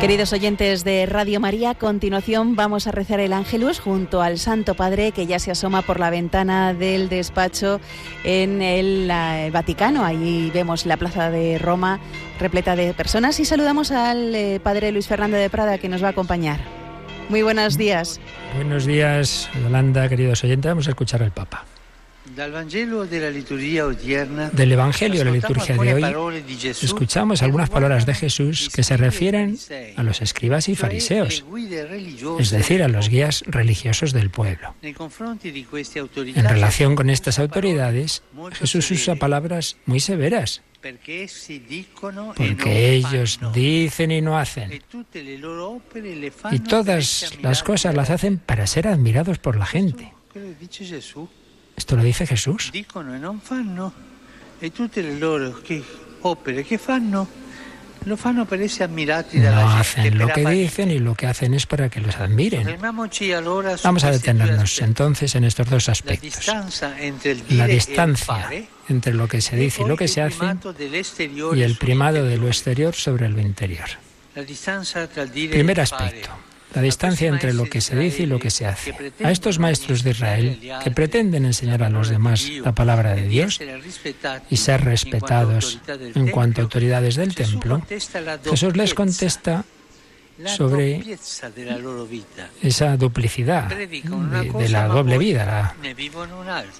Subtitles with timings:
[0.00, 4.74] Queridos oyentes de Radio María, a continuación vamos a rezar el Ángelus junto al Santo
[4.74, 7.80] Padre que ya se asoma por la ventana del despacho
[8.22, 9.10] en el,
[9.50, 10.04] Vaticano.
[10.04, 11.98] Allí vemos la plaza de Roma
[12.38, 16.08] repleta de personas y saludamos al eh, Padre Luis Fernando de Prada que nos va
[16.08, 16.60] a acompañar.
[17.30, 18.20] Muy buenos días.
[18.54, 20.70] Buenos días, Yolanda, queridos oyentes.
[20.70, 21.64] Vamos a escuchar al Papa.
[22.36, 22.54] Del
[24.72, 26.04] Evangelio de la liturgia de hoy
[26.82, 29.56] escuchamos algunas palabras de Jesús que se refieren
[29.96, 31.46] a los escribas y fariseos,
[32.38, 34.74] es decir, a los guías religiosos del pueblo.
[34.82, 38.22] En relación con estas autoridades,
[38.52, 40.60] Jesús usa palabras muy severas,
[42.36, 44.82] porque ellos dicen y no hacen.
[46.52, 50.12] Y todas las cosas las hacen para ser admirados por la gente.
[51.76, 52.72] Esto lo dice Jesús.
[58.04, 62.78] No hacen lo que dicen y lo que hacen es para que los admiren.
[63.82, 66.46] Vamos a detenernos entonces en estos dos aspectos.
[67.50, 68.48] La distancia
[68.88, 70.56] entre lo que se dice y lo que se hace
[71.54, 73.88] y el primado de lo exterior sobre lo interior.
[75.50, 76.30] Primer aspecto
[76.76, 78.94] la distancia entre lo que se dice y lo que se hace.
[79.24, 83.58] A estos maestros de Israel que pretenden enseñar a los demás la palabra de Dios
[84.50, 85.80] y ser respetados
[86.14, 87.80] en cuanto a autoridades del templo,
[88.44, 89.64] Jesús les contesta
[90.44, 91.02] sobre
[92.62, 95.74] esa duplicidad de, la doble vida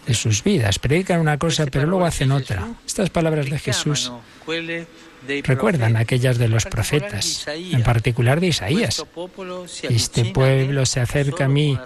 [0.07, 0.79] de sus vidas.
[0.79, 2.69] Predican una cosa pero luego hacen otra.
[2.87, 4.13] Estas palabras de Jesús
[5.45, 9.05] recuerdan aquellas de los profetas, en particular de Isaías.
[9.83, 11.79] Este pueblo se acerca a mí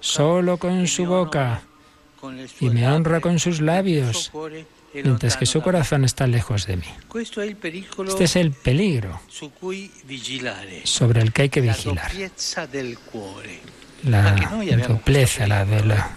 [0.00, 1.62] solo con su boca
[2.60, 4.30] y me honra con sus labios,
[4.94, 6.84] mientras que su corazón está lejos de mí.
[8.08, 9.20] Este es el peligro
[10.84, 12.10] sobre el que hay que vigilar.
[14.04, 14.34] La
[14.88, 16.16] dupleza, la de la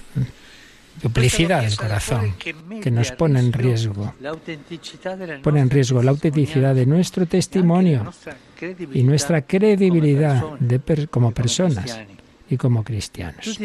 [1.02, 2.36] duplicidad del corazón
[2.82, 4.14] que nos pone en riesgo,
[5.42, 8.12] pone en riesgo la autenticidad de nuestro testimonio
[8.94, 10.42] y nuestra credibilidad
[11.10, 12.00] como personas
[12.50, 13.60] y como cristianos.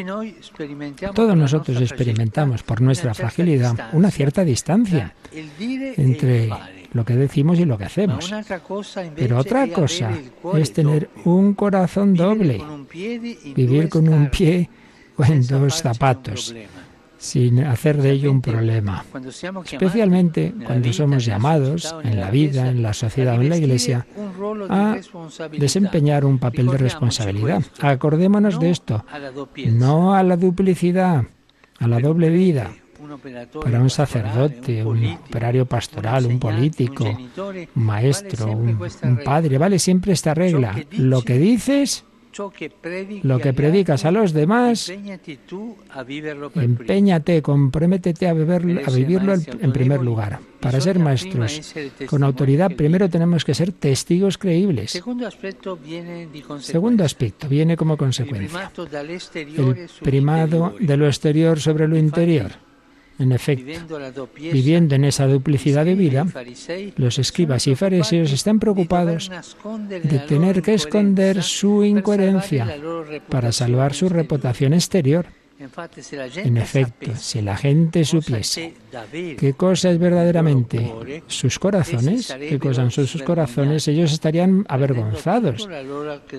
[1.15, 6.51] Todos nosotros experimentamos por nuestra fragilidad una cierta distancia entre
[6.93, 8.33] lo que decimos y lo que hacemos.
[9.17, 10.13] Pero otra cosa
[10.55, 12.63] es tener un corazón doble,
[13.55, 14.71] vivir con un pie
[15.17, 16.55] o en dos zapatos
[17.19, 19.05] sin hacer de ello un problema.
[19.65, 24.07] Especialmente cuando somos llamados en la vida, en la sociedad o en la iglesia
[24.71, 24.97] a
[25.59, 27.63] desempeñar un papel de responsabilidad.
[27.81, 29.05] Acordémonos de esto,
[29.67, 31.25] no a la duplicidad,
[31.79, 32.71] a la doble vida.
[33.63, 40.13] Para un sacerdote, un operario pastoral, un político, un maestro, un, un padre, vale siempre
[40.13, 40.75] esta regla.
[40.93, 42.05] Lo que dices
[43.23, 44.93] lo que predicas a los demás,
[46.55, 50.41] empeñate, comprométete a, a vivirlo en primer lugar.
[50.61, 51.75] Para ser maestros
[52.07, 54.91] con autoridad, primero tenemos que ser testigos creíbles.
[54.91, 55.27] Segundo
[57.05, 58.73] aspecto viene como consecuencia.
[59.57, 62.68] El primado de lo exterior sobre lo interior.
[63.19, 66.27] En efecto, viviendo en esa duplicidad de vida,
[66.97, 69.31] los escribas y fariseos están preocupados
[69.89, 72.79] de tener que esconder su incoherencia
[73.29, 75.27] para salvar su reputación exterior.
[75.59, 78.75] En efecto, si la gente supiese
[79.37, 80.93] qué cosa es verdaderamente
[81.27, 85.69] sus corazones, qué cosa son sus corazones, ellos estarían avergonzados,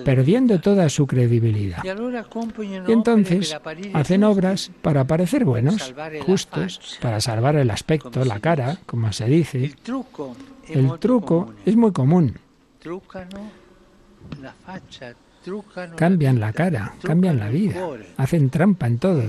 [0.04, 1.84] perdiendo toda su credibilidad.
[1.84, 3.54] Y entonces
[3.92, 5.92] hacen obras para parecer buenos,
[6.24, 9.74] justos, para salvar el aspecto, la cara, como se dice.
[10.68, 12.38] El truco es muy común.
[15.96, 17.80] Cambian la cara, cambian la vida,
[18.16, 19.22] hacen trampa en todo,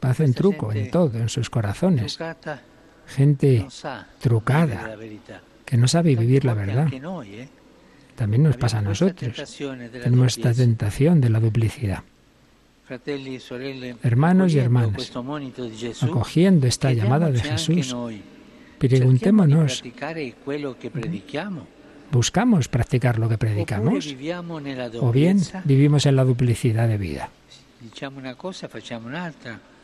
[0.00, 2.18] hacen truco en todo, en sus corazones.
[3.06, 3.66] Gente
[4.20, 4.96] trucada,
[5.64, 6.88] que no sabe vivir la verdad.
[8.16, 9.58] También nos pasa a nosotros.
[10.02, 12.02] Tenemos esta tentación de la duplicidad.
[14.02, 15.12] Hermanos y hermanas,
[16.02, 17.94] acogiendo esta llamada de Jesús,
[18.78, 19.82] preguntémonos,
[22.12, 24.06] ¿Buscamos practicar lo que predicamos?
[25.00, 27.30] ¿O bien vivimos en la duplicidad de vida?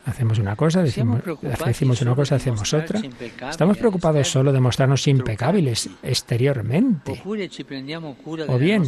[0.05, 1.21] Hacemos una cosa, decimos,
[1.65, 3.01] decimos una cosa, hacemos otra.
[3.49, 7.21] Estamos preocupados solo de mostrarnos impecables exteriormente.
[8.47, 8.83] O bien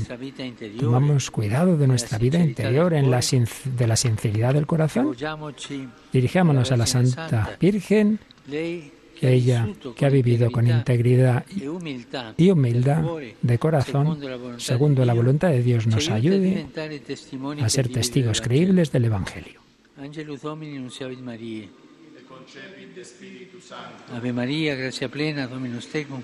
[0.79, 5.13] tomamos cuidado de nuestra vida interior en la de la sinceridad del corazón.
[6.13, 8.19] Dirijámonos a la Santa Virgen
[9.21, 11.45] ella que ha vivido con integridad
[12.37, 13.03] y humildad
[13.41, 14.19] de corazón,
[14.57, 16.67] segundo la voluntad de Dios, nos ayude
[17.61, 19.59] a ser testigos creíbles del Evangelio.
[24.13, 26.21] Ave María, gracia plena, Dominus tecum,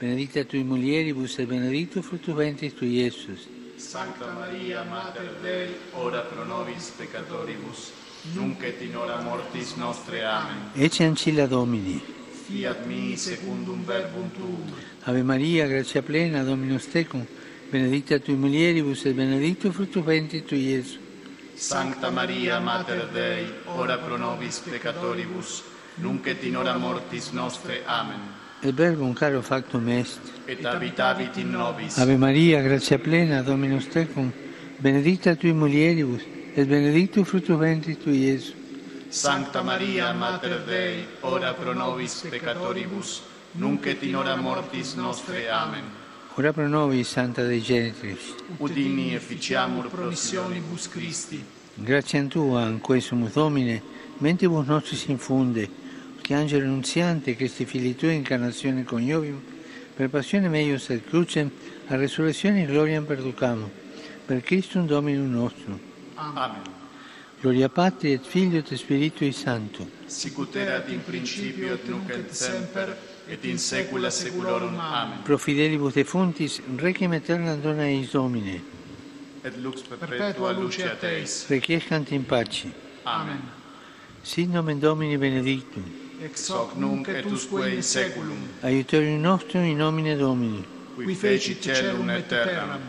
[0.00, 3.48] benedicta tui mulieribus et benedictus fructus ventris tui, Iesus.
[3.76, 7.92] Santa Maria, Mater Dei, ora pro nobis peccatoribus,
[8.34, 10.24] nunc et in hora mortis nostre.
[10.24, 10.70] Amen.
[10.74, 12.00] Ecce ancilla Domini.
[12.46, 14.62] Fiat mi secundum verbum tuum.
[15.02, 17.26] Ave Maria, gracia plena, Dominus tecum,
[17.72, 21.00] benedicta tui mulieribus et benedictus fructus ventris tui, Iesus.
[21.56, 25.64] Sancta Maria, Mater Dei, ora pro nobis peccatoribus,
[25.96, 27.82] nunc et in hora mortis nostre.
[27.84, 28.20] Amen.
[28.62, 30.20] Il verbum caro factum est.
[30.46, 31.98] Et habitavit in nobis.
[31.98, 34.30] Ave Maria, gratia plena, Dominus tecum,
[34.78, 36.22] benedicta tui mulieribus,
[36.54, 38.54] et benedictus fructus ventris tui, Iesus.
[39.08, 43.22] Sancta Maria, Mater Dei, ora pro nobis peccatoribus,
[43.52, 45.48] nunc et in hora mortis nostre.
[45.48, 45.84] Amen.
[46.34, 48.34] Ora pro nobis, Santa Dei Genitrix.
[48.58, 51.42] Udini efficiamur promissionibus Christi.
[51.74, 53.82] Gratiam Tua, anque sumus Domine,
[54.18, 55.68] mentibus nostris infunde,
[56.20, 59.40] che angelo annunziante, Christi fili Tui, incarnazione coniovium,
[59.94, 61.50] per passione meius et crucem,
[61.86, 63.70] a resurrezione in gloria perducamo,
[64.26, 65.78] per Christum Dominum nostrum.
[66.16, 66.75] Amen.
[67.40, 69.86] Gloria Patri et Filio et Spiritui Sancto.
[70.06, 72.96] Sicut erat in principio et nunc et semper,
[73.28, 74.78] et in saecula saeculorum.
[74.78, 75.18] Amen.
[75.22, 78.62] Pro fidelibus defuntis, requiem aeternam dona eis Domine.
[79.44, 81.46] Et lux perpetua lucia Teis.
[81.50, 82.68] Requiescant in pace.
[83.04, 83.42] Amen.
[84.22, 85.84] Sit nomen Domini benedictum.
[86.24, 90.64] Ex hoc nunc et usque in saeculum, Aiutorium nostrum in nomine Domini.
[90.96, 92.80] qui fecit celum et terram.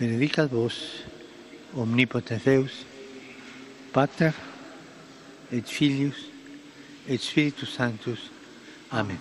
[0.00, 1.04] Benedicat vos,
[1.76, 2.86] omnipotens Deus,
[3.92, 4.32] Pater
[5.52, 6.16] et Filius
[7.06, 8.30] et Spiritus Sanctus.
[8.90, 9.18] Amen.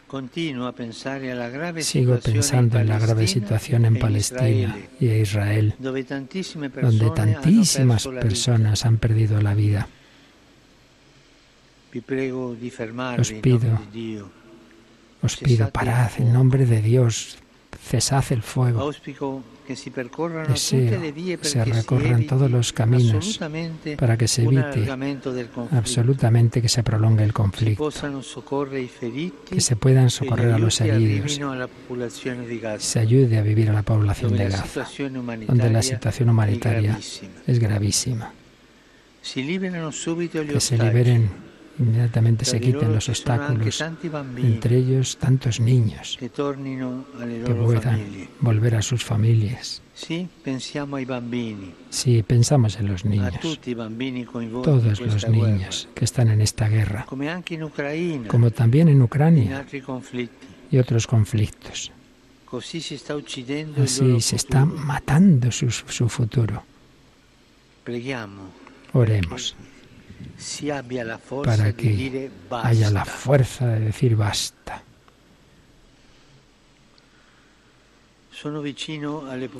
[1.81, 8.85] Sigo pensando en la grave situación en e Palestina y en Israel, donde tantísimas personas
[8.85, 9.87] han perdido la vida.
[13.17, 13.79] Os pido.
[15.21, 17.37] Os pido, parad en nombre de Dios,
[17.85, 18.91] cesad el fuego.
[18.91, 19.75] Deseo que
[21.43, 23.39] se recorran todos los caminos
[23.97, 24.87] para que se evite
[25.71, 27.89] absolutamente que se prolongue el conflicto,
[29.49, 31.39] que se puedan socorrer a los heridos,
[32.79, 34.88] se ayude a vivir a la población de Gaza,
[35.47, 36.99] donde la situación humanitaria
[37.47, 38.31] es gravísima.
[39.23, 41.29] Que se liberen,
[41.80, 43.81] inmediatamente se quiten los obstáculos,
[44.38, 49.81] entre ellos tantos niños que puedan volver a sus familias.
[51.89, 53.60] Si pensamos en los niños,
[54.63, 57.06] todos los niños que están en esta guerra,
[58.27, 59.66] como también en Ucrania
[60.72, 61.92] y otros conflictos.
[62.51, 66.63] Así se está matando su, su futuro.
[68.94, 69.56] Oremos
[71.44, 74.84] para que haya la fuerza de decir basta.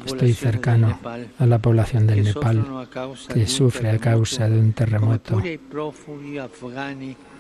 [0.06, 1.00] Estoy cercano
[1.40, 2.88] a la población del Nepal
[3.34, 5.42] que sufre a causa de un terremoto.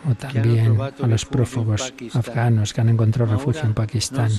[0.07, 4.31] o también a los prófugos afganos que han encontrado refugio en Pakistán,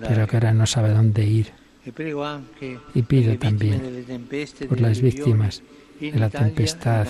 [0.00, 1.52] pero que ahora no sabe dónde ir.
[1.84, 4.04] Y pido también
[4.68, 5.62] por las víctimas
[6.00, 7.06] de la e tempestad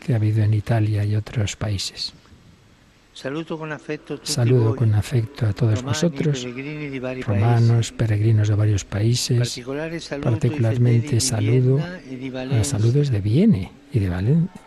[0.00, 2.14] que ha habido en Italia y otros países.
[3.16, 6.46] Saludo con afecto a todos vosotros,
[7.26, 9.58] romanos, peregrinos de varios países,
[10.22, 14.60] particularmente saludo e a los saludos de Viene y de Valencia,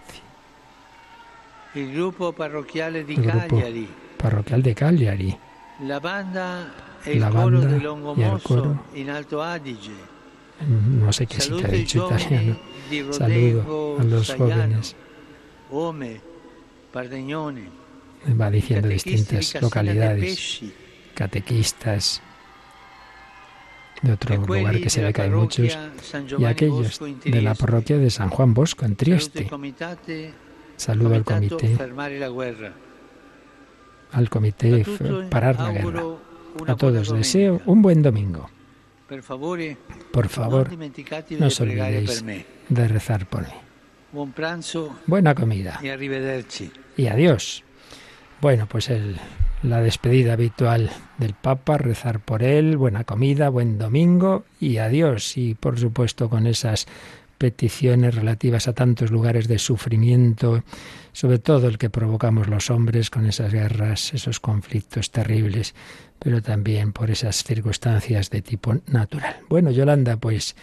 [1.94, 3.88] gruppo Cagliari,
[4.18, 5.38] parroquial de Cagliari,
[5.86, 7.78] la banda La banda
[8.18, 8.84] y el coro.
[10.66, 12.58] no sé qué i dicho giovani
[12.92, 14.96] italiano, saludo a los jóvenes,
[18.40, 20.62] va diciendo distintas de localidades,
[21.14, 22.22] catequistas
[24.02, 25.78] de otro lugar que se ve que hay muchos,
[26.38, 29.50] y aquellos de la parroquia de San Juan Bosco en Trieste.
[30.76, 31.78] Saludo al comité,
[34.12, 34.86] al comité
[35.30, 36.04] Parar la Guerra.
[36.68, 38.50] A todos deseo un buen domingo.
[40.12, 40.70] Por favor,
[41.40, 42.24] no os olvidéis
[42.70, 43.54] de rezar por mí.
[45.08, 45.80] Buena comida.
[45.82, 46.72] Y arrivederci.
[46.98, 47.64] Y adiós.
[48.42, 49.18] Bueno, pues el,
[49.64, 55.38] la despedida habitual del Papa, rezar por él, buena comida, buen domingo y adiós.
[55.38, 56.88] Y por supuesto con esas
[57.40, 60.64] peticiones relativas a tantos lugares de sufrimiento,
[61.14, 65.74] sobre todo el que provocamos los hombres con esas guerras, esos conflictos terribles,
[66.20, 69.38] pero también por esas circunstancias de tipo natural.
[69.48, 70.56] Bueno, Yolanda, pues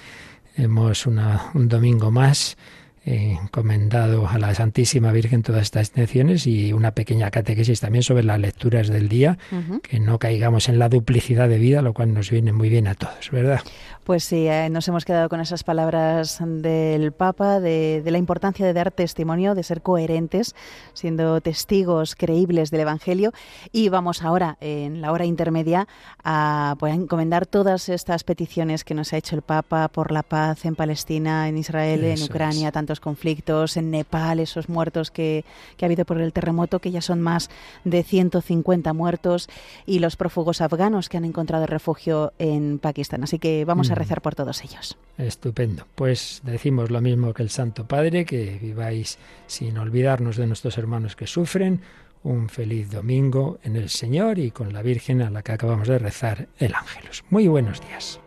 [0.55, 2.59] hemos una, un domingo más
[3.07, 8.41] encomendado a la Santísima Virgen todas estas intenciones y una pequeña catequesis también sobre las
[8.41, 9.39] lecturas del día,
[9.83, 12.95] que no caigamos en la duplicidad de vida, lo cual nos viene muy bien a
[12.95, 13.61] todos, ¿verdad?
[14.07, 18.73] Pues sí, eh, nos hemos quedado con esas palabras del Papa, de, la importancia de
[18.73, 20.55] dar testimonio, de ser coherentes,
[20.93, 23.33] siendo testigos creíbles del Evangelio.
[23.73, 25.89] Y vamos ahora, en la hora intermedia,
[26.23, 30.65] a, pues, encomendar todas estas peticiones que nos ha hecho el Papa por la paz
[30.67, 35.45] en Palestina, en Israel, en Ucrania, tantos conflictos, en Nepal, esos muertos que,
[35.77, 37.51] que ha habido por el terremoto, que ya son más
[37.85, 39.49] de 150 muertos,
[39.87, 43.23] y los prófugos afganos que han encontrado refugio en Pakistán.
[43.25, 44.97] Así que vamos a rezar por todos ellos.
[45.19, 45.87] Estupendo.
[45.95, 51.17] Pues decimos lo mismo que el Santo Padre, que viváis sin olvidarnos de nuestros hermanos
[51.17, 51.81] que sufren.
[52.23, 55.99] Un feliz domingo en el Señor y con la Virgen a la que acabamos de
[55.99, 57.25] rezar el Ángelus.
[57.31, 58.21] Muy buenos días.